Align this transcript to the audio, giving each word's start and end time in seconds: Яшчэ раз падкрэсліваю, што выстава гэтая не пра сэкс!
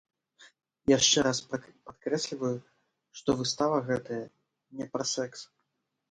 Яшчэ 0.91 1.17
раз 1.27 1.41
падкрэсліваю, 1.51 2.57
што 3.19 3.29
выстава 3.41 3.77
гэтая 3.89 4.17
не 4.79 4.87
пра 4.95 5.03
сэкс! 5.13 5.39